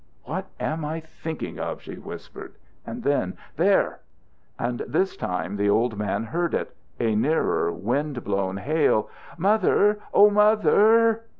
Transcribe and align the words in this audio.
"What 0.23 0.47
am 0.59 0.83
I 0.83 0.99
thinking 0.99 1.59
of?" 1.59 1.83
she 1.83 1.93
whispered, 1.93 2.55
and 2.87 3.03
then: 3.03 3.37
"There!" 3.55 3.99
And 4.57 4.79
this 4.87 5.15
time 5.15 5.57
the 5.57 5.69
old 5.69 5.95
man 5.95 6.23
heard 6.23 6.55
it, 6.55 6.75
a 6.99 7.13
nearer, 7.15 7.71
wind 7.71 8.23
blown 8.23 8.57
hail. 8.57 9.09
"Mother! 9.37 9.99
Oh, 10.11 10.31
Mother!" 10.31 11.21